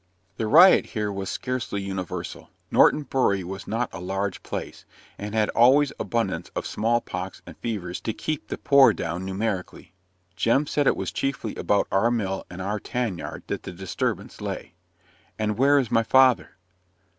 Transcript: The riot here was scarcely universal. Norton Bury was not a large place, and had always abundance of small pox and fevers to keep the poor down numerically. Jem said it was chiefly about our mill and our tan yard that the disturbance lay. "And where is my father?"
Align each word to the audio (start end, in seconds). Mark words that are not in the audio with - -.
The 0.37 0.47
riot 0.47 0.87
here 0.87 1.11
was 1.13 1.29
scarcely 1.29 1.79
universal. 1.83 2.49
Norton 2.71 3.03
Bury 3.03 3.43
was 3.43 3.67
not 3.67 3.87
a 3.93 3.99
large 3.99 4.41
place, 4.41 4.83
and 5.19 5.35
had 5.35 5.49
always 5.49 5.93
abundance 5.99 6.49
of 6.55 6.65
small 6.65 7.01
pox 7.01 7.43
and 7.45 7.55
fevers 7.57 7.99
to 8.01 8.11
keep 8.11 8.47
the 8.47 8.57
poor 8.57 8.93
down 8.93 9.25
numerically. 9.25 9.93
Jem 10.35 10.65
said 10.65 10.87
it 10.87 10.97
was 10.97 11.11
chiefly 11.11 11.55
about 11.55 11.87
our 11.91 12.09
mill 12.09 12.47
and 12.49 12.63
our 12.63 12.79
tan 12.79 13.19
yard 13.19 13.43
that 13.45 13.61
the 13.61 13.71
disturbance 13.71 14.41
lay. 14.41 14.73
"And 15.37 15.55
where 15.55 15.77
is 15.77 15.91
my 15.91 16.01
father?" 16.01 16.57